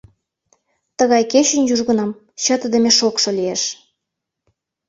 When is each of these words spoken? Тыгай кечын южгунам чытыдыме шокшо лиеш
Тыгай 0.97 1.23
кечын 1.31 1.61
южгунам 1.73 2.11
чытыдыме 2.43 2.91
шокшо 2.97 3.29
лиеш 3.37 3.61